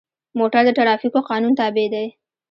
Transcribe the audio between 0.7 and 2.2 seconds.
ټرافیکو قانون تابع دی.